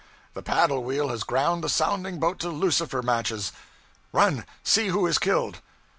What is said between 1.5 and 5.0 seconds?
the sounding boat to lucifer matches! Run! See